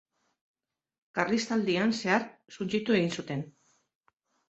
Karlistaldian 1.19 1.95
zehar 2.01 2.27
suntsitu 2.59 3.01
egin 3.01 3.17
zuten. 3.23 3.49